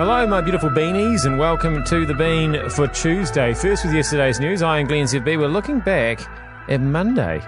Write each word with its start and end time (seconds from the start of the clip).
Hello, 0.00 0.26
my 0.26 0.40
beautiful 0.40 0.70
beanies, 0.70 1.26
and 1.26 1.38
welcome 1.38 1.84
to 1.84 2.06
the 2.06 2.14
Bean 2.14 2.70
for 2.70 2.88
Tuesday. 2.88 3.52
First, 3.52 3.84
with 3.84 3.92
yesterday's 3.92 4.40
news, 4.40 4.62
I 4.62 4.78
and 4.78 4.88
Glenn 4.88 5.04
ZB 5.04 5.38
were 5.38 5.46
looking 5.46 5.78
back 5.78 6.26
at 6.70 6.80
Monday. 6.80 7.42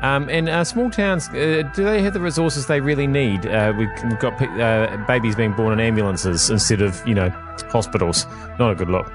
Um, 0.00 0.28
and 0.28 0.48
uh, 0.48 0.64
small 0.64 0.90
towns, 0.90 1.28
uh, 1.28 1.62
do 1.72 1.84
they 1.84 2.02
have 2.02 2.12
the 2.12 2.18
resources 2.18 2.66
they 2.66 2.80
really 2.80 3.06
need? 3.06 3.46
Uh, 3.46 3.72
we've, 3.78 4.18
got 4.18 4.32
uh, 4.42 4.96
babies 5.06 5.36
being 5.36 5.52
born 5.52 5.72
in 5.72 5.78
ambulances 5.78 6.50
instead 6.50 6.82
of, 6.82 7.06
you 7.06 7.14
know, 7.14 7.28
hospitals. 7.70 8.26
Not 8.58 8.72
a 8.72 8.74
good 8.74 8.90
look. 8.90 9.06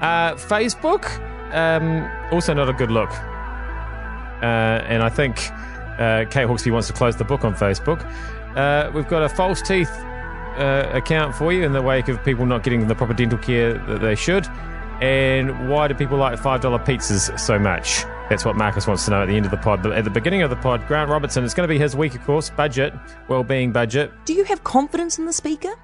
Uh, 0.00 0.32
Facebook, 0.32 1.04
um, 1.52 2.10
also 2.32 2.54
not 2.54 2.66
a 2.66 2.72
good 2.72 2.90
look. 2.90 3.10
Uh, 4.40 4.80
and 4.88 5.02
I 5.02 5.10
think 5.10 5.36
Kate 6.30 6.48
Hawkesby 6.48 6.72
wants 6.72 6.86
to 6.86 6.94
close 6.94 7.14
the 7.14 7.24
book 7.24 7.44
on 7.44 7.54
Facebook. 7.54 8.02
we've 8.94 9.08
got 9.08 9.22
a 9.22 9.28
false 9.28 9.60
teeth 9.60 9.94
uh, 10.58 10.90
account 10.92 11.34
for 11.34 11.52
you 11.52 11.64
in 11.64 11.72
the 11.72 11.82
wake 11.82 12.08
of 12.08 12.22
people 12.24 12.46
not 12.46 12.62
getting 12.62 12.86
the 12.86 12.94
proper 12.94 13.14
dental 13.14 13.38
care 13.38 13.74
that 13.74 14.00
they 14.00 14.14
should? 14.14 14.46
And 15.00 15.68
why 15.68 15.88
do 15.88 15.94
people 15.94 16.16
like 16.16 16.38
$5 16.38 16.84
pizzas 16.84 17.38
so 17.38 17.58
much? 17.58 18.04
That's 18.30 18.44
what 18.44 18.56
Marcus 18.56 18.86
wants 18.86 19.04
to 19.06 19.10
know 19.10 19.22
at 19.22 19.26
the 19.26 19.36
end 19.36 19.44
of 19.44 19.50
the 19.50 19.56
pod. 19.56 19.82
But 19.82 19.92
at 19.92 20.04
the 20.04 20.10
beginning 20.10 20.42
of 20.42 20.50
the 20.50 20.56
pod, 20.56 20.86
Grant 20.86 21.10
Robertson, 21.10 21.44
it's 21.44 21.54
going 21.54 21.68
to 21.68 21.72
be 21.72 21.78
his 21.78 21.96
week, 21.96 22.14
of 22.14 22.24
course, 22.24 22.50
budget, 22.50 22.94
well-being 23.28 23.72
budget. 23.72 24.12
Do 24.24 24.32
you 24.32 24.44
have 24.44 24.62
confidence 24.64 25.18
in 25.18 25.26
the 25.26 25.32
speaker? 25.32 25.74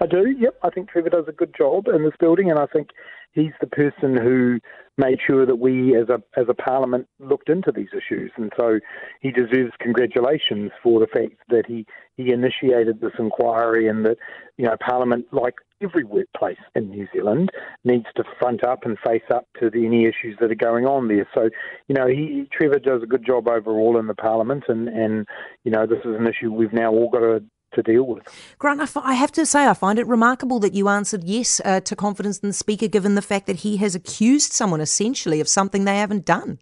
I 0.00 0.06
do, 0.06 0.34
yep. 0.38 0.56
I 0.62 0.70
think 0.70 0.90
Trevor 0.90 1.10
does 1.10 1.26
a 1.28 1.32
good 1.32 1.54
job 1.56 1.88
in 1.88 2.04
this 2.04 2.14
building, 2.20 2.50
and 2.50 2.58
I 2.58 2.66
think 2.66 2.90
he's 3.34 3.52
the 3.60 3.66
person 3.66 4.16
who 4.16 4.58
made 4.96 5.18
sure 5.26 5.44
that 5.44 5.56
we 5.56 5.96
as 5.96 6.08
a 6.08 6.22
as 6.38 6.46
a 6.48 6.54
parliament 6.54 7.06
looked 7.18 7.48
into 7.48 7.72
these 7.72 7.88
issues. 7.92 8.30
And 8.36 8.52
so 8.56 8.78
he 9.20 9.30
deserves 9.30 9.72
congratulations 9.80 10.70
for 10.82 11.00
the 11.00 11.06
fact 11.06 11.34
that 11.48 11.66
he 11.66 11.84
he 12.16 12.30
initiated 12.30 13.00
this 13.00 13.12
inquiry 13.18 13.88
and 13.88 14.04
that 14.04 14.16
you 14.56 14.64
know 14.64 14.76
parliament 14.80 15.26
like 15.32 15.54
every 15.82 16.04
workplace 16.04 16.58
in 16.74 16.90
New 16.90 17.08
Zealand 17.12 17.50
needs 17.82 18.06
to 18.16 18.24
front 18.38 18.64
up 18.64 18.84
and 18.84 18.96
face 19.04 19.28
up 19.34 19.46
to 19.60 19.68
the, 19.68 19.84
any 19.84 20.04
issues 20.04 20.36
that 20.40 20.50
are 20.50 20.54
going 20.54 20.86
on 20.86 21.08
there. 21.08 21.28
So 21.34 21.50
you 21.88 21.94
know 21.94 22.06
he 22.06 22.48
Trevor 22.52 22.78
does 22.78 23.02
a 23.02 23.06
good 23.06 23.26
job 23.26 23.48
overall 23.48 23.98
in 23.98 24.06
the 24.06 24.14
parliament 24.14 24.64
and 24.68 24.88
and 24.88 25.26
you 25.64 25.72
know 25.72 25.86
this 25.86 26.00
is 26.04 26.14
an 26.16 26.26
issue 26.26 26.52
we've 26.52 26.72
now 26.72 26.92
all 26.92 27.10
got 27.10 27.20
to 27.20 27.44
to 27.74 27.82
deal 27.82 28.04
with. 28.04 28.24
Grant, 28.58 28.80
I 28.96 29.14
have 29.14 29.32
to 29.32 29.46
say, 29.46 29.66
I 29.66 29.74
find 29.74 29.98
it 29.98 30.06
remarkable 30.06 30.60
that 30.60 30.74
you 30.74 30.88
answered 30.88 31.24
yes 31.24 31.60
uh, 31.64 31.80
to 31.80 31.96
confidence 31.96 32.38
in 32.38 32.48
the 32.48 32.54
Speaker, 32.54 32.88
given 32.88 33.14
the 33.14 33.22
fact 33.22 33.46
that 33.46 33.56
he 33.56 33.76
has 33.78 33.94
accused 33.94 34.52
someone 34.52 34.80
essentially 34.80 35.40
of 35.40 35.48
something 35.48 35.84
they 35.84 35.98
haven't 35.98 36.24
done. 36.24 36.58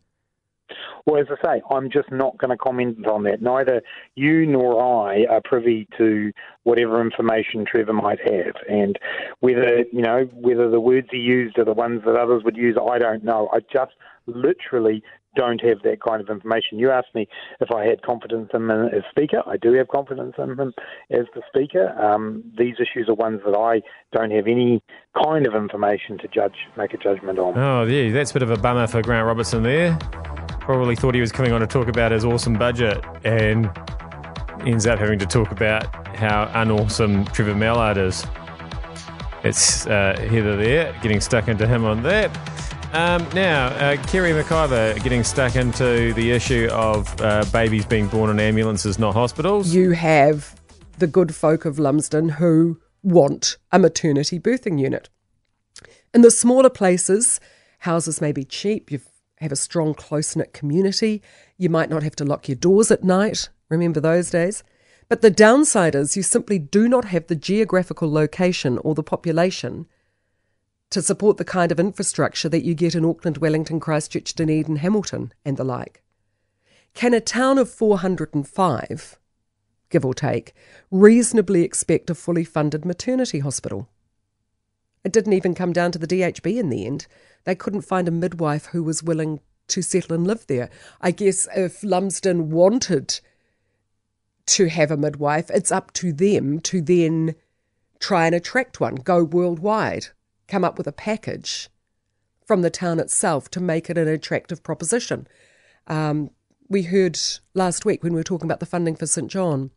Well, 1.05 1.21
as 1.21 1.27
I 1.31 1.57
say, 1.57 1.63
I'm 1.71 1.91
just 1.91 2.11
not 2.13 2.39
going 2.39 2.51
to 2.51 2.57
comment 2.57 3.07
on 3.07 3.25
that. 3.25 3.43
Neither 3.43 3.83
you 4.15 4.47
nor 4.47 4.81
I 4.81 5.25
are 5.29 5.41
privy 5.45 5.89
to 5.99 6.33
whatever 6.63 7.01
information 7.01 7.65
Trevor 7.65 7.93
might 7.93 8.21
have, 8.21 8.55
and 8.69 8.97
whether 9.41 9.81
you 9.93 10.01
know 10.01 10.29
whether 10.33 10.71
the 10.71 10.81
words 10.81 11.09
he 11.11 11.19
used 11.19 11.59
are 11.59 11.65
the 11.65 11.73
ones 11.73 12.03
that 12.07 12.15
others 12.15 12.45
would 12.45 12.57
use, 12.57 12.77
I 12.77 12.99
don't 12.99 13.25
know. 13.25 13.49
I 13.53 13.61
just 13.73 13.93
literally 14.27 15.03
don't 15.37 15.61
have 15.63 15.83
that 15.83 16.03
kind 16.03 16.21
of 16.21 16.29
information. 16.29 16.79
You 16.79 16.91
asked 16.91 17.15
me 17.15 17.27
if 17.61 17.71
I 17.71 17.85
had 17.85 18.03
confidence 18.03 18.51
in 18.53 18.63
him 18.63 18.71
as 18.71 19.03
Speaker. 19.11 19.43
I 19.47 19.57
do 19.57 19.73
have 19.75 19.89
confidence 19.89 20.35
in 20.39 20.51
him 20.51 20.75
as 21.11 21.27
the 21.35 21.43
Speaker. 21.49 21.89
Um, 22.01 22.45
these 22.57 22.75
issues 22.77 23.09
are 23.09 23.15
ones 23.15 23.41
that 23.45 23.57
I 23.57 23.83
don't 24.17 24.31
have 24.31 24.47
any 24.47 24.83
kind 25.23 25.47
of 25.47 25.55
information 25.55 26.19
to 26.19 26.29
judge, 26.29 26.55
make 26.77 26.93
a 26.95 26.99
judgment 26.99 27.39
on. 27.39 27.59
Oh, 27.59 27.85
yeah, 27.85 28.13
that's 28.13 28.31
a 28.31 28.35
bit 28.35 28.43
of 28.43 28.51
a 28.51 28.57
bummer 28.57 28.87
for 28.87 29.03
Grant 29.03 29.27
Robertson 29.27 29.63
there. 29.63 29.97
Probably 30.61 30.95
thought 30.95 31.15
he 31.15 31.21
was 31.21 31.33
coming 31.33 31.53
on 31.53 31.61
to 31.61 31.67
talk 31.67 31.89
about 31.89 32.13
his 32.13 32.25
awesome 32.25 32.55
budget 32.55 33.03
and 33.25 33.71
ends 34.67 34.87
up 34.87 34.99
having 34.99 35.19
to 35.19 35.27
talk 35.27 35.51
about 35.51 36.17
how 36.17 36.45
unawesome 36.55 37.25
Trevor 37.27 37.55
Mallard 37.55 37.97
is. 37.97 38.25
It's 39.45 39.87
uh, 39.87 40.17
Heather 40.31 40.57
there, 40.57 40.97
getting 41.03 41.21
stuck 41.21 41.49
into 41.49 41.67
him 41.67 41.85
on 41.85 42.03
that. 42.05 42.31
Um, 42.93 43.27
now, 43.33 43.69
uh, 43.69 43.97
Kerre 44.09 44.35
McIvor 44.35 45.03
getting 45.03 45.25
stuck 45.25 45.57
into 45.57 46.13
the 46.13 46.31
issue 46.31 46.69
of 46.71 47.19
uh, 47.23 47.43
babies 47.51 47.87
being 47.87 48.07
born 48.07 48.29
in 48.29 48.39
ambulances, 48.39 48.99
not 48.99 49.15
hospitals. 49.15 49.75
You 49.75 49.93
have 49.93 50.61
the 50.99 51.07
good 51.07 51.35
folk 51.35 51.65
of 51.65 51.79
Lumsden 51.79 52.29
who 52.29 52.79
want 53.03 53.57
a 53.71 53.79
maternity 53.79 54.39
birthing 54.39 54.79
unit. 54.79 55.09
In 56.13 56.21
the 56.21 56.31
smaller 56.31 56.69
places, 56.69 57.41
houses 57.79 58.21
may 58.21 58.31
be 58.31 58.45
cheap. 58.45 58.93
You 58.93 59.01
have 59.39 59.53
a 59.53 59.57
strong, 59.57 59.95
close 59.95 60.37
knit 60.37 60.53
community. 60.53 61.23
You 61.57 61.71
might 61.71 61.89
not 61.89 62.03
have 62.03 62.17
to 62.17 62.27
lock 62.27 62.47
your 62.47 62.57
doors 62.57 62.91
at 62.91 63.03
night. 63.03 63.49
Remember 63.71 64.01
those 64.01 64.29
days? 64.29 64.63
But 65.09 65.23
the 65.23 65.31
downside 65.31 65.95
is 65.95 66.15
you 66.15 66.23
simply 66.23 66.59
do 66.59 66.89
not 66.91 67.07
have 67.07 67.29
the 67.29 67.37
geographical 67.37 68.13
location 68.13 68.77
or 68.77 68.95
the 68.95 69.03
population 69.03 69.87
to 70.93 71.01
support 71.01 71.39
the 71.39 71.45
kind 71.45 71.73
of 71.73 71.81
infrastructure 71.81 72.51
that 72.51 72.65
you 72.65 72.75
get 72.75 72.95
in 72.95 73.05
Auckland, 73.05 73.39
Wellington, 73.39 73.81
Christchurch, 73.81 74.35
Dunedin, 74.35 74.77
Hamilton, 74.77 75.33
and 75.45 75.57
the 75.57 75.65
like. 75.65 76.03
Can 76.93 77.15
a 77.15 77.21
town 77.21 77.57
of 77.57 77.71
405, 77.71 79.19
give 79.89 80.05
or 80.05 80.13
take, 80.13 80.55
reasonably 80.91 81.63
expect 81.63 82.11
a 82.11 82.15
fully 82.15 82.45
funded 82.45 82.85
maternity 82.85 83.39
hospital? 83.39 83.89
It 85.03 85.13
didn't 85.13 85.33
even 85.33 85.55
come 85.55 85.73
down 85.73 85.93
to 85.93 85.99
the 85.99 86.07
DHB 86.07 86.59
in 86.59 86.69
the 86.69 86.87
end. 86.87 87.07
They 87.45 87.55
couldn't 87.55 87.83
find 87.83 88.07
a 88.07 88.13
midwife 88.13 88.67
who 88.67 88.83
was 88.83 89.03
willing 89.03 89.41
to 89.69 89.81
settle 89.81 90.15
and 90.15 90.27
live 90.27 90.47
there. 90.47 90.69
I 91.01 91.11
guess 91.11 91.49
if 91.57 91.83
Lumsden 91.83 92.51
wanted 92.51 93.19
to 94.45 94.69
have 94.69 94.91
a 94.91 94.97
midwife, 94.99 95.51
it's 95.51 95.73
up 95.73 95.93
to 95.95 96.13
them 96.13 96.61
to 96.61 96.83
then 96.83 97.35
try 97.99 98.27
and 98.27 98.35
attract 98.35 98.79
one, 98.79 98.97
go 98.97 99.25
worldwide 99.25 100.09
come 100.53 100.65
up 100.65 100.77
with 100.77 100.87
a 100.87 100.93
package 100.93 101.71
from 102.45 102.61
the 102.61 102.69
town 102.69 103.01
itself 103.01 103.51
to 103.51 103.59
make 103.59 103.89
it 103.89 103.97
an 103.97 104.07
attractive 104.07 104.63
proposition. 104.63 105.27
Um, 105.87 106.31
we 106.69 106.83
heard 106.83 107.19
last 107.55 107.87
week 107.87 108.03
when 108.03 108.13
we 108.13 108.21
were 108.21 108.25
talking 108.25 108.47
about 108.47 108.61
the 108.61 108.67
funding 108.67 108.95
for 108.95 109.07
St 109.07 109.31
John, 109.31 109.71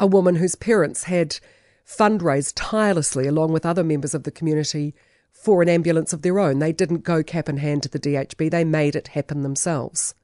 a 0.00 0.08
woman 0.08 0.34
whose 0.34 0.56
parents 0.56 1.04
had 1.04 1.38
fundraised 1.86 2.54
tirelessly 2.56 3.28
along 3.28 3.52
with 3.52 3.64
other 3.64 3.84
members 3.84 4.12
of 4.12 4.24
the 4.24 4.32
community 4.32 4.92
for 5.30 5.62
an 5.62 5.68
ambulance 5.68 6.12
of 6.12 6.22
their 6.22 6.40
own. 6.40 6.58
They 6.58 6.72
didn't 6.72 7.04
go 7.04 7.22
cap 7.22 7.48
in 7.48 7.58
hand 7.58 7.84
to 7.84 7.88
the 7.88 8.00
DHB, 8.00 8.50
they 8.50 8.64
made 8.64 8.96
it 8.96 9.08
happen 9.08 9.42
themselves. 9.42 10.16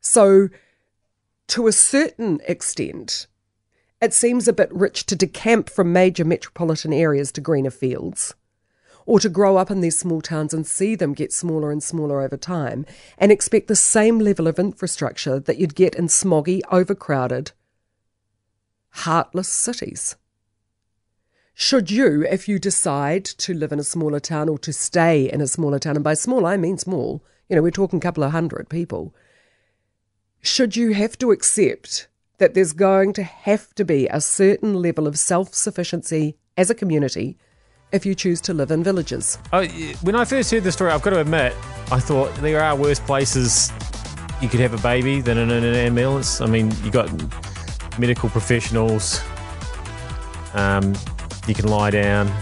So, 0.00 0.50
to 1.48 1.66
a 1.66 1.72
certain 1.72 2.40
extent, 2.46 3.26
it 4.00 4.14
seems 4.14 4.46
a 4.46 4.52
bit 4.52 4.72
rich 4.72 5.04
to 5.06 5.16
decamp 5.16 5.68
from 5.68 5.92
major 5.92 6.24
metropolitan 6.24 6.92
areas 6.92 7.32
to 7.32 7.40
greener 7.40 7.70
fields 7.70 8.36
or 9.06 9.20
to 9.20 9.28
grow 9.28 9.56
up 9.56 9.70
in 9.70 9.80
these 9.80 9.98
small 9.98 10.20
towns 10.20 10.54
and 10.54 10.66
see 10.66 10.94
them 10.94 11.14
get 11.14 11.32
smaller 11.32 11.70
and 11.70 11.82
smaller 11.82 12.20
over 12.20 12.36
time 12.36 12.86
and 13.18 13.32
expect 13.32 13.68
the 13.68 13.76
same 13.76 14.18
level 14.18 14.46
of 14.46 14.58
infrastructure 14.58 15.38
that 15.38 15.58
you'd 15.58 15.74
get 15.74 15.94
in 15.94 16.06
smoggy, 16.06 16.60
overcrowded, 16.70 17.52
heartless 18.90 19.48
cities. 19.48 20.16
Should 21.54 21.90
you, 21.90 22.24
if 22.24 22.48
you 22.48 22.58
decide 22.58 23.24
to 23.24 23.54
live 23.54 23.72
in 23.72 23.78
a 23.78 23.84
smaller 23.84 24.20
town 24.20 24.48
or 24.48 24.58
to 24.58 24.72
stay 24.72 25.30
in 25.30 25.40
a 25.40 25.46
smaller 25.46 25.78
town, 25.78 25.96
and 25.96 26.04
by 26.04 26.14
small 26.14 26.46
I 26.46 26.56
mean 26.56 26.78
small, 26.78 27.22
you 27.48 27.56
know, 27.56 27.62
we're 27.62 27.70
talking 27.70 27.98
a 27.98 28.02
couple 28.02 28.24
of 28.24 28.32
hundred 28.32 28.68
people, 28.68 29.14
should 30.40 30.76
you 30.76 30.92
have 30.94 31.18
to 31.18 31.30
accept 31.30 32.08
that 32.38 32.54
there's 32.54 32.72
going 32.72 33.12
to 33.12 33.22
have 33.22 33.74
to 33.74 33.84
be 33.84 34.08
a 34.08 34.20
certain 34.20 34.74
level 34.74 35.06
of 35.06 35.18
self 35.18 35.54
sufficiency 35.54 36.36
as 36.56 36.70
a 36.70 36.74
community 36.74 37.38
if 37.92 38.06
you 38.06 38.14
choose 38.14 38.40
to 38.40 38.54
live 38.54 38.70
in 38.70 38.82
villages. 38.82 39.38
Oh, 39.52 39.66
when 40.02 40.14
I 40.16 40.24
first 40.24 40.50
heard 40.50 40.64
the 40.64 40.72
story, 40.72 40.90
I've 40.90 41.02
got 41.02 41.10
to 41.10 41.20
admit, 41.20 41.54
I 41.90 42.00
thought 42.00 42.34
there 42.36 42.62
are 42.62 42.74
worse 42.74 42.98
places 42.98 43.70
you 44.40 44.48
could 44.48 44.60
have 44.60 44.74
a 44.74 44.82
baby 44.82 45.20
than 45.20 45.38
in 45.38 45.50
an 45.50 45.62
ambulance. 45.62 46.40
I 46.40 46.46
mean, 46.46 46.72
you 46.82 46.90
got 46.90 47.10
medical 47.98 48.28
professionals. 48.28 49.20
Um, 50.54 50.94
you 51.46 51.54
can 51.54 51.68
lie 51.68 51.90
down. 51.90 52.32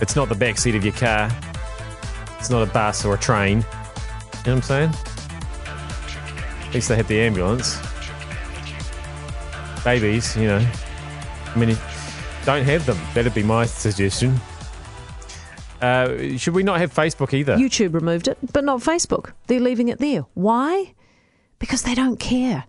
It's 0.00 0.14
not 0.14 0.28
the 0.28 0.34
back 0.34 0.58
seat 0.58 0.74
of 0.74 0.84
your 0.84 0.92
car. 0.92 1.30
It's 2.38 2.50
not 2.50 2.62
a 2.62 2.70
bus 2.70 3.04
or 3.04 3.14
a 3.14 3.18
train. 3.18 3.58
You 3.58 3.62
know 3.62 3.66
what 4.42 4.46
I'm 4.46 4.62
saying? 4.62 4.90
At 6.68 6.74
least 6.74 6.88
they 6.88 6.96
have 6.96 7.08
the 7.08 7.20
ambulance. 7.20 7.78
Babies, 9.82 10.36
you 10.36 10.46
know. 10.46 10.64
I 11.54 11.58
mean, 11.58 11.76
don't 12.46 12.64
have 12.64 12.86
them. 12.86 12.98
That'd 13.12 13.34
be 13.34 13.42
my 13.42 13.66
suggestion. 13.66 14.40
Uh, 15.82 16.38
should 16.38 16.54
we 16.54 16.62
not 16.62 16.78
have 16.78 16.94
Facebook 16.94 17.34
either? 17.34 17.56
YouTube 17.56 17.92
removed 17.92 18.28
it, 18.28 18.38
but 18.52 18.64
not 18.64 18.80
Facebook. 18.80 19.32
They're 19.48 19.60
leaving 19.60 19.88
it 19.88 19.98
there. 19.98 20.24
Why? 20.34 20.94
Because 21.58 21.82
they 21.82 21.94
don't 21.94 22.18
care. 22.18 22.64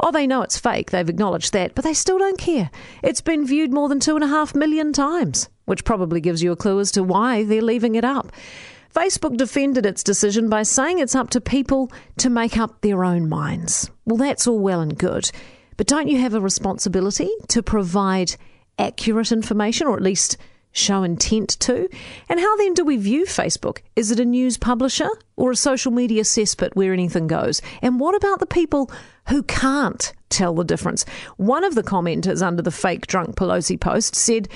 Oh, 0.00 0.12
they 0.12 0.26
know 0.26 0.42
it's 0.42 0.58
fake. 0.58 0.90
They've 0.90 1.08
acknowledged 1.08 1.52
that, 1.54 1.74
but 1.74 1.84
they 1.84 1.94
still 1.94 2.18
don't 2.18 2.38
care. 2.38 2.70
It's 3.02 3.22
been 3.22 3.46
viewed 3.46 3.72
more 3.72 3.88
than 3.88 3.98
two 3.98 4.14
and 4.14 4.24
a 4.24 4.28
half 4.28 4.54
million 4.54 4.92
times, 4.92 5.48
which 5.64 5.84
probably 5.84 6.20
gives 6.20 6.42
you 6.42 6.52
a 6.52 6.56
clue 6.56 6.78
as 6.78 6.92
to 6.92 7.02
why 7.02 7.44
they're 7.44 7.62
leaving 7.62 7.94
it 7.94 8.04
up. 8.04 8.30
Facebook 8.94 9.36
defended 9.36 9.86
its 9.86 10.04
decision 10.04 10.48
by 10.50 10.64
saying 10.64 10.98
it's 10.98 11.14
up 11.14 11.30
to 11.30 11.40
people 11.40 11.90
to 12.18 12.28
make 12.28 12.58
up 12.58 12.80
their 12.82 13.04
own 13.04 13.28
minds. 13.28 13.90
Well, 14.04 14.18
that's 14.18 14.46
all 14.46 14.58
well 14.58 14.80
and 14.80 14.96
good, 14.98 15.30
but 15.76 15.86
don't 15.86 16.08
you 16.08 16.18
have 16.20 16.34
a 16.34 16.40
responsibility 16.40 17.30
to 17.48 17.62
provide 17.62 18.36
accurate 18.78 19.32
information, 19.32 19.86
or 19.86 19.96
at 19.96 20.02
least 20.02 20.36
show 20.74 21.02
intent 21.02 21.50
to? 21.60 21.88
And 22.28 22.40
how 22.40 22.56
then 22.56 22.74
do 22.74 22.84
we 22.84 22.96
view 22.96 23.24
Facebook? 23.24 23.78
Is 23.96 24.10
it 24.10 24.20
a 24.20 24.24
news 24.24 24.58
publisher 24.58 25.08
or 25.36 25.52
a 25.52 25.56
social 25.56 25.92
media 25.92 26.22
cesspit 26.22 26.74
where 26.74 26.92
anything 26.92 27.26
goes? 27.26 27.62
And 27.80 27.98
what 27.98 28.14
about 28.14 28.40
the 28.40 28.46
people 28.46 28.90
who 29.28 29.42
can't 29.44 30.12
tell 30.28 30.54
the 30.54 30.64
difference? 30.64 31.04
One 31.36 31.64
of 31.64 31.74
the 31.74 31.82
commenters 31.82 32.42
under 32.42 32.62
the 32.62 32.70
fake 32.70 33.06
drunk 33.06 33.36
Pelosi 33.36 33.80
post 33.80 34.14
said, 34.14 34.48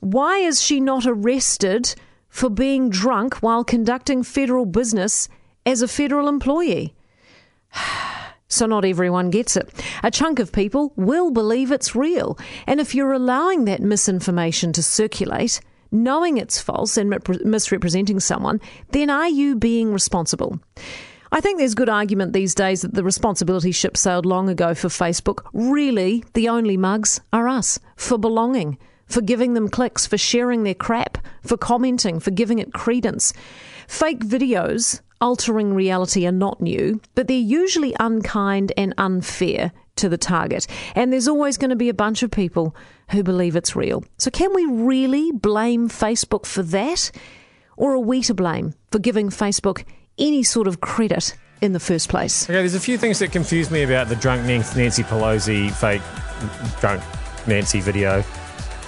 Why 0.00 0.38
is 0.38 0.60
she 0.60 0.80
not 0.80 1.06
arrested 1.06 1.94
for 2.28 2.48
being 2.48 2.88
drunk 2.88 3.36
while 3.36 3.62
conducting 3.62 4.22
federal 4.22 4.64
business 4.64 5.28
as 5.66 5.82
a 5.82 5.88
federal 5.88 6.28
employee? 6.28 6.94
So, 8.52 8.66
not 8.66 8.84
everyone 8.84 9.30
gets 9.30 9.56
it. 9.56 9.70
A 10.02 10.10
chunk 10.10 10.38
of 10.38 10.52
people 10.52 10.92
will 10.96 11.30
believe 11.30 11.72
it's 11.72 11.96
real. 11.96 12.38
And 12.66 12.80
if 12.80 12.94
you're 12.94 13.12
allowing 13.12 13.64
that 13.64 13.80
misinformation 13.80 14.74
to 14.74 14.82
circulate, 14.82 15.60
knowing 15.90 16.36
it's 16.36 16.60
false 16.60 16.98
and 16.98 17.16
misrepresenting 17.44 18.20
someone, 18.20 18.60
then 18.90 19.08
are 19.08 19.28
you 19.28 19.56
being 19.56 19.90
responsible? 19.90 20.60
I 21.34 21.40
think 21.40 21.56
there's 21.56 21.74
good 21.74 21.88
argument 21.88 22.34
these 22.34 22.54
days 22.54 22.82
that 22.82 22.92
the 22.92 23.02
responsibility 23.02 23.72
ship 23.72 23.96
sailed 23.96 24.26
long 24.26 24.50
ago 24.50 24.74
for 24.74 24.88
Facebook. 24.88 25.46
Really, 25.54 26.22
the 26.34 26.50
only 26.50 26.76
mugs 26.76 27.22
are 27.32 27.48
us 27.48 27.78
for 27.96 28.18
belonging, 28.18 28.76
for 29.06 29.22
giving 29.22 29.54
them 29.54 29.70
clicks, 29.70 30.06
for 30.06 30.18
sharing 30.18 30.62
their 30.62 30.74
crap, 30.74 31.16
for 31.42 31.56
commenting, 31.56 32.20
for 32.20 32.32
giving 32.32 32.58
it 32.58 32.74
credence. 32.74 33.32
Fake 33.88 34.20
videos 34.20 35.00
altering 35.22 35.72
reality 35.72 36.26
are 36.26 36.32
not 36.32 36.60
new, 36.60 37.00
but 37.14 37.28
they're 37.28 37.36
usually 37.38 37.94
unkind 37.98 38.72
and 38.76 38.92
unfair 38.98 39.72
to 39.96 40.08
the 40.08 40.18
target. 40.18 40.66
And 40.94 41.12
there's 41.12 41.28
always 41.28 41.56
going 41.56 41.70
to 41.70 41.76
be 41.76 41.88
a 41.88 41.94
bunch 41.94 42.22
of 42.22 42.30
people 42.30 42.74
who 43.10 43.22
believe 43.22 43.56
it's 43.56 43.76
real. 43.76 44.04
So, 44.18 44.30
can 44.30 44.52
we 44.54 44.66
really 44.66 45.32
blame 45.32 45.88
Facebook 45.88 46.44
for 46.44 46.62
that? 46.64 47.10
Or 47.76 47.94
are 47.94 47.98
we 47.98 48.20
to 48.22 48.34
blame 48.34 48.74
for 48.90 48.98
giving 48.98 49.30
Facebook 49.30 49.84
any 50.18 50.42
sort 50.42 50.66
of 50.66 50.80
credit 50.80 51.34
in 51.62 51.72
the 51.72 51.80
first 51.80 52.08
place? 52.08 52.44
Okay, 52.44 52.54
there's 52.54 52.74
a 52.74 52.80
few 52.80 52.98
things 52.98 53.18
that 53.20 53.32
confuse 53.32 53.70
me 53.70 53.82
about 53.82 54.08
the 54.08 54.16
drunk 54.16 54.44
Nancy 54.44 55.02
Pelosi 55.02 55.70
fake 55.72 56.02
drunk 56.80 57.02
Nancy 57.46 57.80
video. 57.80 58.24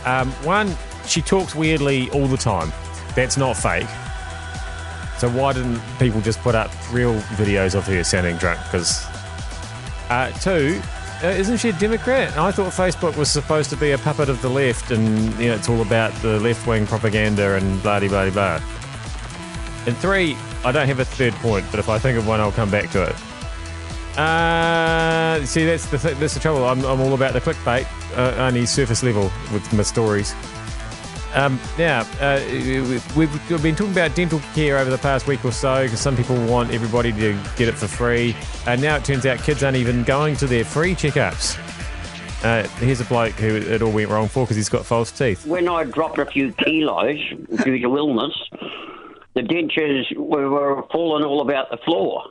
Um, 0.05 0.31
one, 0.45 0.75
she 1.07 1.23
talks 1.23 1.55
weirdly 1.55 2.11
all 2.11 2.27
the 2.27 2.37
time. 2.37 2.73
That's 3.15 3.37
not 3.37 3.57
fake. 3.57 3.87
So 5.19 5.31
why 5.31 5.53
didn't 5.53 5.81
people 5.99 6.21
just 6.21 6.41
put 6.41 6.55
up 6.55 6.71
real 6.93 7.15
videos 7.37 7.75
of 7.75 7.87
her 7.87 8.03
sounding 8.05 8.37
drunk? 8.37 8.61
Because 8.65 9.07
uh, 10.11 10.31
two, 10.41 10.81
uh, 11.23 11.29
isn't 11.29 11.59
she 11.59 11.71
a 11.71 11.73
Democrat? 11.75 12.37
I 12.37 12.51
thought 12.51 12.73
Facebook 12.73 13.17
was 13.17 13.31
supposed 13.31 13.71
to 13.71 13.77
be 13.77 13.93
a 13.93 13.99
puppet 13.99 14.29
of 14.29 14.43
the 14.43 14.49
left, 14.49 14.91
and 14.91 15.09
you 15.39 15.49
know 15.49 15.55
it's 15.55 15.69
all 15.69 15.81
about 15.81 16.13
the 16.23 16.39
left 16.41 16.67
wing 16.67 16.87
propaganda 16.87 17.55
and 17.55 17.83
blah 17.83 18.01
blah 18.01 18.31
blah. 18.31 18.61
And 19.87 19.97
three, 19.99 20.37
I 20.65 20.73
don't 20.73 20.87
have 20.87 20.99
a 20.99 21.05
third 21.05 21.33
point, 21.35 21.65
but 21.71 21.79
if 21.79 21.89
I 21.89 21.99
think 21.99 22.19
of 22.19 22.27
one, 22.27 22.41
I'll 22.41 22.53
come 22.53 22.71
back 22.71 22.91
to 22.91 23.03
it. 23.05 24.19
Uh, 24.19 25.45
see, 25.47 25.65
that's 25.65 25.87
the 25.87 25.99
th- 25.99 26.17
that's 26.19 26.35
the 26.35 26.41
trouble. 26.41 26.65
I'm, 26.65 26.85
I'm 26.85 27.01
all 27.01 27.15
about 27.15 27.33
the 27.33 27.41
clickbait, 27.41 27.87
uh, 28.17 28.35
only 28.39 28.67
surface 28.67 29.03
level 29.03 29.31
with 29.53 29.73
my 29.73 29.83
stories. 29.83 30.35
Um, 31.35 31.59
now, 31.77 32.03
uh, 32.21 32.41
we've, 33.17 33.63
been 33.63 33.75
talking 33.75 33.91
about 33.93 34.15
dental 34.15 34.41
care 34.55 34.79
over 34.79 34.89
the 34.89 34.99
past 34.99 35.27
week 35.27 35.45
or 35.45 35.51
so 35.51 35.83
because 35.83 36.01
some 36.01 36.17
people 36.17 36.37
want 36.47 36.71
everybody 36.71 37.13
to 37.13 37.33
get 37.57 37.67
it 37.67 37.75
for 37.75 37.89
free. 37.89 38.37
And 38.67 38.81
now 38.81 38.97
it 38.97 39.05
turns 39.05 39.27
out 39.27 39.41
kids 39.41 39.65
aren't 39.65 39.77
even 39.77 40.05
going 40.05 40.37
to 40.37 40.47
their 40.47 40.65
free 40.65 40.95
checkups. 40.95 41.59
Uh, 42.45 42.69
here's 42.79 43.01
a 43.01 43.05
bloke 43.07 43.33
who 43.33 43.57
it 43.57 43.83
all 43.83 43.91
went 43.91 44.11
wrong 44.11 44.29
for 44.29 44.45
because 44.45 44.57
he's 44.57 44.69
got 44.69 44.87
false 44.87 45.11
teeth. 45.11 45.45
When 45.45 45.69
I 45.69 45.85
dropped 45.85 46.19
a 46.19 46.27
few 46.27 46.53
kilos 46.53 47.19
due 47.65 47.79
to 47.79 47.97
illness, 47.97 48.35
the 49.35 49.41
dentures 49.41 50.17
were, 50.17 50.49
were 50.49 50.85
falling 50.93 51.25
all 51.25 51.41
about 51.41 51.71
the 51.71 51.79
floor. 51.79 52.27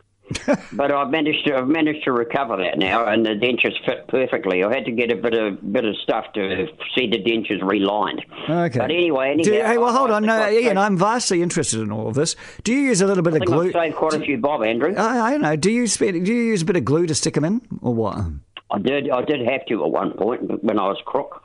But 0.74 0.92
I've 0.92 1.10
managed 1.10 1.46
to 1.46 1.56
I've 1.58 1.68
managed 1.68 2.04
to 2.06 2.12
recover 2.12 2.58
that 2.58 2.78
now, 2.78 3.06
and 3.06 3.25
the 3.25 3.31
dentures 3.31 3.74
fit 3.86 4.08
perfectly. 4.08 4.64
I 4.64 4.74
had 4.74 4.86
to 4.86 4.92
get 4.92 5.12
a 5.12 5.16
bit 5.16 5.34
of 5.34 5.72
bit 5.74 5.86
of 5.86 5.96
stuff 5.98 6.25
to 6.34 6.68
see 6.96 7.08
the 7.10 7.18
dentures 7.22 7.62
relined. 7.62 8.24
Okay. 8.50 8.80
But 8.80 8.90
anyway, 8.92 9.31
anyhow, 9.31 9.52
you- 9.52 9.64
hey, 9.66 9.78
well, 9.78 9.94
hold 9.96 10.12
I 10.12 10.16
on. 10.16 10.25
No, 10.25 10.50
Ian, 10.50 10.78
I'm 10.78 10.98
vastly 10.98 11.42
interested 11.42 11.81
in 11.81 11.92
all 11.92 12.08
of 12.08 12.16
this. 12.16 12.36
Do 12.64 12.74
you 12.74 12.80
use 12.80 13.02
a 13.02 13.08
little 13.08 13.24
bit 13.24 13.34
I 13.34 13.38
of 13.38 13.46
glue? 13.46 13.68
I've 13.68 13.74
saved 13.74 13.96
quite 13.96 14.14
a 14.14 14.20
few 14.22 14.38
bob, 14.38 14.64
Andrew. 14.64 14.96
I, 14.96 15.20
I 15.28 15.31
don't 15.31 15.42
know. 15.42 15.56
Do 15.56 15.72
you 15.72 15.88
spend, 15.88 16.25
do 16.25 16.34
you 16.34 16.42
use 16.44 16.62
a 16.62 16.66
bit 16.66 16.78
of 16.78 16.86
glue 16.86 17.06
to 17.06 17.16
stick 17.16 17.34
them 17.36 17.46
in, 17.46 17.62
or 17.81 17.94
what? 17.94 18.18
I 18.72 18.80
did 18.80 19.10
I 19.10 19.22
did 19.24 19.46
have 19.48 19.66
to 19.68 19.84
at 19.84 19.92
one 19.92 20.12
point 20.14 20.64
when 20.64 20.80
I 20.80 20.88
was 20.88 20.98
crook. 21.06 21.42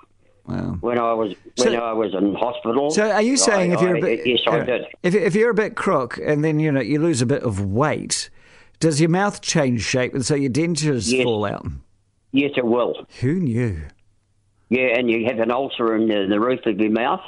Wow. 0.47 0.79
When 0.81 0.99
I 0.99 1.13
was 1.13 1.35
when 1.57 1.73
So- 1.73 1.75
I 1.75 1.93
was 1.93 2.15
in 2.15 2.35
hospital. 2.35 2.91
So, 2.91 3.11
are 3.11 3.21
you 3.21 3.37
saying 3.37 3.73
I- 3.73 3.75
if 3.75 3.83
you're 3.83 3.97
a 3.97 3.99
I- 3.99 4.01
bit 4.01 4.27
yes, 4.27 4.39
I 4.47 4.61
did. 4.61 4.87
If 5.03 5.15
if 5.15 5.35
you're 5.35 5.51
a 5.51 5.55
bit 5.55 5.75
crook 5.75 6.19
and 6.25 6.43
then 6.43 6.59
you 6.59 6.73
know 6.73 6.81
you 6.81 7.01
lose 7.01 7.21
a 7.21 7.27
bit 7.27 7.43
of 7.43 7.63
weight, 7.63 8.31
does 8.81 9.01
your 9.01 9.11
mouth 9.11 9.41
change 9.41 9.83
shape 9.83 10.15
and 10.15 10.25
so 10.25 10.35
your 10.35 10.51
dentures 10.51 11.11
Yes. 11.13 11.25
fall 11.25 11.45
out? 11.45 11.67
Yes, 12.33 12.53
it 12.57 12.65
will. 12.67 13.07
Who 13.21 13.35
knew? 13.41 13.81
Yeah, 14.71 14.99
and 14.99 15.11
you 15.11 15.25
have 15.27 15.39
an 15.39 15.51
ulcer 15.51 15.95
in 15.97 16.09
the, 16.09 16.27
the 16.29 16.39
roof 16.39 16.61
of 16.67 16.79
your 16.79 16.91
mouth. 16.91 17.23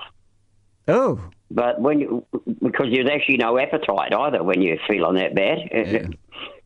Oh, 0.88 1.20
But 1.50 1.81
when 1.81 2.00
you, 2.00 2.26
because 2.62 2.87
there's 2.93 3.08
actually 3.11 3.38
no 3.38 3.58
appetite 3.58 4.12
either 4.12 4.43
when 4.43 4.61
you're 4.62 4.76
feeling 4.88 5.14
that 5.17 5.35
bad. 5.35 6.17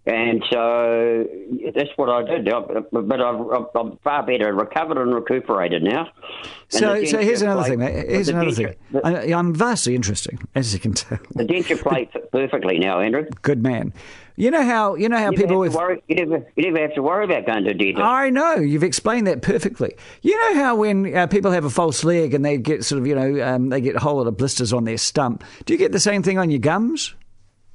And 0.07 0.45
so 0.53 1.27
that's 1.75 1.89
what 1.97 2.11
I 2.11 2.23
did. 2.25 2.47
I- 2.53 2.61
But 2.93 3.21
I've, 3.21 3.67
I'm 3.75 3.97
far 4.05 4.25
better, 4.27 4.53
recovered 4.53 4.99
and 4.99 5.15
recuperated 5.15 5.83
now. 5.83 6.09
And 6.43 6.51
so 6.71 7.05
so 7.05 7.19
here's 7.21 7.41
another 7.41 7.61
plate- 7.63 7.71
thing. 7.71 7.79
mate. 7.79 8.09
Here's 8.11 8.29
another 8.29 8.51
denture- 8.51 9.03
thing. 9.25 9.35
I'm 9.35 9.55
vastly 9.55 9.95
interesting, 9.95 10.39
as 10.55 10.75
you 10.75 10.81
can 10.81 10.93
tell. 10.93 11.19
The 11.35 11.45
denture 11.45 11.81
plate 11.81 12.11
perfectly 12.33 12.79
now, 12.79 13.01
Andrew. 13.01 13.25
Good 13.43 13.63
man. 13.63 13.95
You 14.37 14.51
know 14.51 14.63
how 14.65 14.97
you 14.97 15.09
know 15.09 15.17
how 15.17 15.31
You 15.31 15.37
people 15.39 15.61
with 15.61 15.75
worry, 15.75 16.03
you, 16.09 16.17
never, 16.17 16.45
you 16.57 16.65
never 16.73 16.81
have 16.87 16.95
to 16.97 17.03
worry 17.03 17.25
about 17.25 17.47
going 17.47 17.63
to 17.65 17.73
the 17.73 17.79
dentist. 17.79 18.03
I 18.03 18.31
know 18.31 18.57
you've 18.57 18.83
explained 18.83 19.29
that 19.29 19.43
perfectly. 19.43 19.95
You 20.23 20.37
know 20.37 20.61
how 20.61 20.75
when 20.75 21.17
uh, 21.17 21.29
people 21.29 21.53
have 21.53 21.65
a 21.65 21.71
false 21.71 22.03
leg 22.03 22.35
and 22.35 22.45
they 22.45 22.59
get 22.59 22.85
sort 22.85 23.01
of 23.01 23.07
you 23.07 23.15
know 23.15 23.41
um, 23.47 23.69
they 23.69 23.81
get 23.81 23.95
a 23.95 24.01
whole 24.01 24.17
lot 24.17 24.27
of 24.27 24.37
blisters 24.37 24.73
on 24.73 24.85
their 24.85 24.99
stump. 24.99 25.45
Do 25.67 25.73
you 25.73 25.79
get 25.79 25.93
the 25.93 26.01
same 26.01 26.23
thing 26.25 26.39
on 26.39 26.51
your 26.51 26.59
gums? 26.59 27.15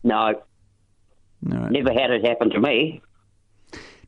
no, 0.04 0.42
never 1.42 1.94
had 1.94 2.12
it 2.12 2.26
happen 2.26 2.50
to 2.52 2.60
me. 2.60 3.02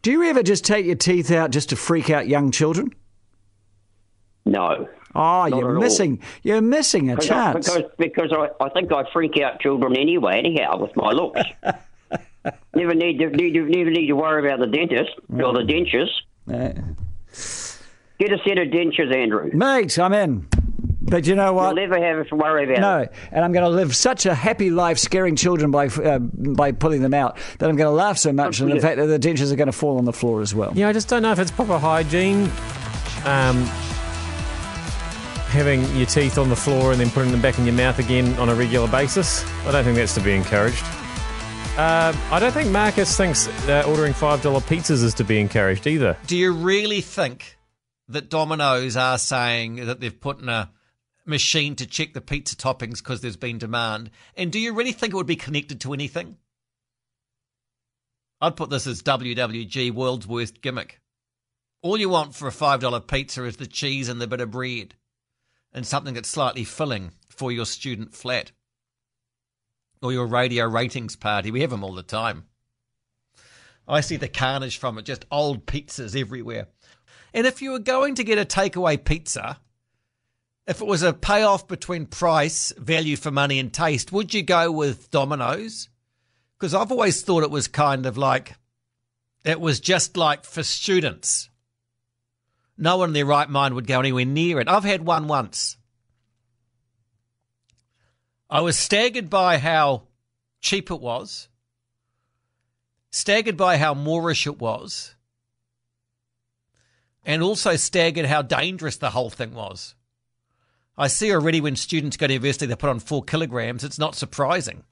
Do 0.01 0.12
you 0.12 0.24
ever 0.24 0.42
just 0.42 0.66
take 0.66 0.86
your 0.86 0.95
teeth 0.95 1.31
out 1.31 1.51
just 1.51 1.69
to 1.69 1.75
freak 1.75 2.10
out 2.10 2.28
young 2.28 2.51
children? 2.51 2.94
No. 4.46 4.88
Oh, 5.13 5.46
you're 5.46 5.72
at 5.72 5.75
all. 5.75 5.82
missing. 5.82 6.20
You're 6.41 6.62
missing 6.62 7.12
a 7.12 7.17
chance. 7.17 7.70
because, 7.70 7.91
because 7.98 8.32
I, 8.34 8.63
I 8.63 8.70
think 8.70 8.91
I 8.91 9.03
freak 9.12 9.38
out 9.39 9.60
children 9.60 9.96
anyway, 9.98 10.38
anyhow, 10.39 10.77
with 10.77 10.96
my 10.96 11.12
looks. 11.12 11.41
never 12.75 12.96
need 12.96 13.20
to 13.20 13.29
need 13.29 13.53
to, 13.53 13.65
never 13.65 13.91
need 13.91 14.08
to 14.08 14.13
worry 14.13 14.48
about 14.48 14.60
the 14.60 14.67
dentist 14.67 15.12
or 15.29 15.53
the 15.53 15.62
dentures. 15.62 16.10
Uh, 16.51 16.74
Get 18.20 18.34
a 18.34 18.38
set 18.48 18.60
of 18.60 18.67
dentures, 18.67 19.15
Andrew. 19.15 19.50
mate, 19.53 19.98
I'm 19.98 20.13
in. 20.13 20.48
But 21.12 21.27
you 21.27 21.36
know 21.36 21.48
You'll 21.48 21.56
what? 21.56 21.75
never 21.75 22.01
have 22.01 22.27
to 22.30 22.36
worry 22.36 22.63
about 22.63 22.80
No, 22.82 22.98
it. 23.00 23.13
and 23.32 23.46
I'm 23.46 23.51
going 23.51 23.65
to 23.65 23.70
live 23.70 23.96
such 23.96 24.25
a 24.25 24.34
happy 24.34 24.70
life 24.72 24.98
scaring 24.98 25.36
children 25.36 25.70
by 25.70 25.88
uh, 25.88 26.18
by 26.20 26.72
pulling 26.72 27.01
them 27.01 27.13
out 27.13 27.38
that 27.60 27.70
I'm 27.70 27.75
going 27.75 27.86
to 27.89 27.96
laugh 27.96 28.18
so 28.18 28.32
much, 28.34 28.60
and 28.62 28.72
the 28.72 28.80
fact 28.80 28.98
that 28.98 29.06
the 29.08 29.20
dentures 29.20 29.51
are 29.51 29.56
going 29.58 29.68
to 29.68 29.72
fall 29.74 29.98
on 29.98 30.06
the 30.06 30.13
floor 30.13 30.41
as 30.41 30.56
well. 30.56 30.72
Yeah, 30.74 30.88
I 30.88 30.94
just 30.94 31.10
don't 31.10 31.22
know 31.22 31.32
if 31.32 31.38
it's 31.39 31.51
proper 31.51 31.77
hygiene. 31.77 32.50
Um, 33.25 33.63
having 35.51 35.84
your 35.98 36.06
teeth 36.06 36.38
on 36.38 36.50
the 36.50 36.56
floor 36.56 36.91
and 36.94 37.00
then 37.01 37.10
putting 37.10 37.32
them 37.32 37.41
back 37.41 37.60
in 37.60 37.65
your 37.65 37.75
mouth 37.75 38.00
again 38.00 38.34
on 38.39 38.48
a 38.48 38.56
regular 38.56 38.88
basis. 38.88 39.44
I 39.65 39.72
don't 39.72 39.84
think 39.84 39.98
that's 39.98 40.13
to 40.15 40.22
be 40.22 40.34
encouraged. 40.34 40.84
Uh, 41.77 42.13
I 42.32 42.39
don't 42.39 42.53
think 42.53 42.70
Marcus 42.72 43.15
thinks 43.18 43.48
uh, 43.68 43.84
ordering 43.88 44.13
$5 44.13 44.39
pizzas 44.62 45.03
is 45.03 45.13
to 45.15 45.24
be 45.25 45.39
encouraged 45.39 45.88
either. 45.88 46.15
Do 46.27 46.38
you 46.38 46.53
really 46.53 47.01
think 47.01 47.58
that 48.08 48.30
Domino's 48.30 48.96
are 48.96 49.18
saying 49.18 49.86
that 49.88 50.00
they've 50.00 50.18
put 50.18 50.39
in 50.39 50.48
a 50.50 50.70
machine 51.31 51.75
to 51.77 51.88
check 51.88 52.13
the 52.13 52.21
pizza 52.21 52.55
toppings 52.55 53.00
because 53.00 53.21
there's 53.21 53.35
been 53.35 53.57
demand? 53.57 54.11
And 54.38 54.51
do 54.51 54.59
you 54.59 54.73
really 54.73 54.91
think 54.91 55.13
it 55.13 55.15
would 55.15 55.25
be 55.25 55.35
connected 55.35 55.81
to 55.81 55.93
anything? 55.93 56.38
I'd 58.39 58.55
put 58.55 58.69
this 58.69 58.85
as 58.85 59.01
WWG 59.01 59.91
world's 59.91 60.27
worst 60.27 60.61
gimmick. 60.61 61.00
All 61.81 61.97
you 61.97 62.09
want 62.09 62.35
for 62.35 62.47
a 62.47 62.51
$5 62.51 63.07
pizza 63.07 63.43
is 63.45 63.57
the 63.57 63.65
cheese 63.65 64.09
and 64.09 64.21
the 64.21 64.27
bit 64.27 64.41
of 64.41 64.51
bread 64.51 64.93
and 65.73 65.85
something 65.85 66.13
that's 66.13 66.29
slightly 66.29 66.63
filling 66.63 67.13
for 67.29 67.51
your 67.51 67.65
student 67.65 68.13
flat 68.13 68.51
or 70.01 70.11
your 70.11 70.27
radio 70.27 70.67
ratings 70.67 71.15
party. 71.15 71.50
We 71.50 71.61
have 71.61 71.69
them 71.69 71.83
all 71.83 71.95
the 71.95 72.03
time. 72.03 72.45
I 73.88 74.01
see 74.01 74.15
the 74.15 74.27
carnage 74.27 74.77
from 74.77 74.97
it, 74.97 75.05
just 75.05 75.25
old 75.31 75.65
pizzas 75.65 76.19
everywhere. 76.19 76.67
And 77.33 77.47
if 77.47 77.61
you 77.61 77.71
were 77.71 77.79
going 77.79 78.15
to 78.15 78.23
get 78.23 78.38
a 78.38 78.45
takeaway 78.45 79.03
pizza, 79.03 79.59
if 80.68 80.82
it 80.82 80.88
was 80.88 81.03
a 81.03 81.13
payoff 81.13 81.68
between 81.68 82.06
price, 82.06 82.72
value 82.77 83.15
for 83.15 83.32
money, 83.32 83.60
and 83.60 83.74
taste, 83.74 84.12
would 84.12 84.34
you 84.34 84.44
go 84.44 84.72
with 84.72 85.10
Domino's? 85.12 85.89
Because 86.58 86.74
I've 86.74 86.91
always 86.91 87.22
thought 87.22 87.44
it 87.44 87.51
was 87.51 87.68
kind 87.68 88.06
of 88.06 88.18
like, 88.18 88.56
it 89.44 89.60
was 89.60 89.80
just 89.80 90.18
like 90.18 90.46
for 90.46 90.63
students. 90.63 91.50
No 92.77 92.98
one 92.98 93.10
in 93.10 93.13
their 93.13 93.25
right 93.25 93.50
mind 93.50 93.75
would 93.75 93.88
go 93.88 94.00
anywhere 94.00 94.25
near 94.25 94.60
it. 94.60 94.68
I've 94.68 94.84
had 94.84 95.06
one 95.06 95.27
once. 95.27 95.77
I 98.50 98.62
was 98.62 98.77
staggered 98.77 99.30
by 99.30 99.58
how 99.58 100.03
cheap 100.60 100.91
it 100.91 101.00
was, 101.00 101.48
staggered 103.10 103.58
by 103.58 103.77
how 103.77 103.94
moreish 103.94 104.46
it 104.46 104.60
was, 104.60 105.15
and 107.25 107.41
also 107.41 107.75
staggered 107.75 108.25
how 108.25 108.41
dangerous 108.41 108.98
the 108.98 109.12
whole 109.12 109.30
thing 109.30 109.53
was. 109.53 109.96
I 110.98 111.07
see 111.07 111.33
already 111.33 111.62
when 111.62 111.75
students 111.75 112.17
go 112.17 112.27
to 112.27 112.33
university, 112.33 112.65
they 112.65 112.75
put 112.75 112.89
on 112.89 113.00
four 113.00 113.24
kilograms. 113.24 113.83
It's 113.83 113.98
not 113.98 114.15
surprising. 114.15 114.83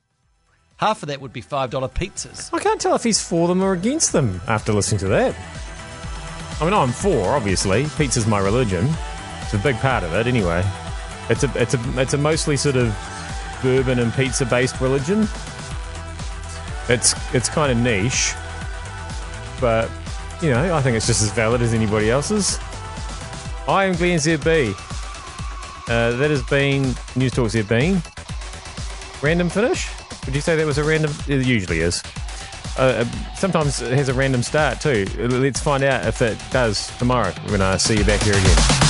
Half 0.77 1.03
of 1.03 1.09
that 1.09 1.19
would 1.19 1.33
be 1.33 1.41
$5 1.41 1.69
pizzas. 1.93 2.53
I 2.53 2.59
can't 2.59 2.79
tell 2.79 2.95
if 2.95 3.03
he's 3.03 3.21
for 3.21 3.49
them 3.49 3.61
or 3.61 3.73
against 3.73 4.13
them 4.13 4.39
after 4.47 4.71
listening 4.71 4.99
to 4.99 5.09
that. 5.09 5.35
I 6.61 6.63
mean, 6.63 6.73
I'm 6.73 6.91
for, 6.91 7.35
obviously. 7.35 7.85
Pizza's 7.97 8.25
my 8.25 8.39
religion. 8.39 8.87
It's 9.41 9.53
a 9.53 9.57
big 9.57 9.75
part 9.77 10.03
of 10.03 10.13
it, 10.13 10.25
anyway. 10.25 10.63
It's 11.29 11.43
a, 11.43 11.51
it's 11.61 11.73
a, 11.73 11.99
it's 11.99 12.13
a 12.13 12.17
mostly 12.17 12.55
sort 12.55 12.77
of 12.77 12.95
bourbon 13.61 13.99
and 13.99 14.13
pizza 14.13 14.45
based 14.45 14.79
religion. 14.79 15.27
It's, 16.87 17.13
it's 17.35 17.49
kind 17.49 17.71
of 17.71 17.77
niche, 17.77 18.33
but 19.59 19.91
you 20.41 20.49
know, 20.49 20.73
I 20.73 20.81
think 20.81 20.95
it's 20.95 21.05
just 21.05 21.21
as 21.21 21.31
valid 21.31 21.61
as 21.61 21.73
anybody 21.73 22.09
else's. 22.09 22.57
I 23.67 23.85
am 23.85 23.95
Glenn 23.95 24.17
ZB. 24.17 24.73
Uh, 25.89 26.11
that 26.17 26.29
has 26.29 26.43
been 26.43 26.95
News 27.15 27.31
Talk 27.31 27.47
ZB. 27.47 29.23
Random 29.23 29.49
finish? 29.49 29.89
Would 30.25 30.35
you 30.35 30.41
say 30.41 30.55
that 30.55 30.65
was 30.65 30.77
a 30.77 30.83
random? 30.83 31.11
It 31.27 31.45
usually 31.47 31.79
is. 31.79 32.03
Uh, 32.77 33.03
sometimes 33.35 33.81
it 33.81 33.93
has 33.93 34.07
a 34.07 34.13
random 34.13 34.43
start 34.43 34.79
too. 34.79 35.07
Let's 35.17 35.59
find 35.59 35.83
out 35.83 36.05
if 36.05 36.21
it 36.21 36.37
does 36.51 36.95
tomorrow 36.99 37.31
when 37.47 37.61
I 37.61 37.77
see 37.77 37.97
you 37.97 38.05
back 38.05 38.21
here 38.21 38.35
again. 38.35 38.88